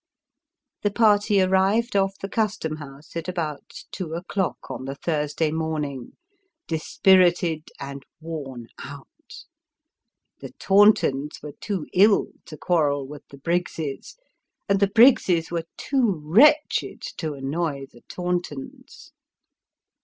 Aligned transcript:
The 0.81 0.89
party 0.89 1.43
arrived 1.43 1.95
off 1.95 2.17
the 2.17 2.27
Custom 2.27 2.77
House 2.77 3.15
at 3.15 3.27
about 3.27 3.61
two 3.91 4.15
o'clock 4.15 4.71
on 4.71 4.85
the 4.85 4.95
Thursday 4.95 5.51
morning 5.51 6.13
dispirited 6.67 7.69
and 7.79 8.03
worn 8.19 8.65
out. 8.83 9.05
The 10.39 10.53
Tauntons 10.53 11.39
were 11.43 11.53
too 11.61 11.85
ill 11.93 12.29
to 12.47 12.57
quarrel 12.57 13.07
with 13.07 13.27
the 13.27 13.37
Briggses, 13.37 14.15
and 14.67 14.79
the 14.79 14.87
Briggses 14.89 15.51
were 15.51 15.65
too 15.77 16.19
wretched 16.25 17.03
to 17.17 17.35
annoy 17.35 17.85
the 17.91 18.01
Tauntons. 18.09 19.11